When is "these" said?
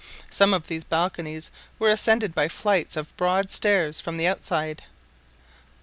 0.65-0.83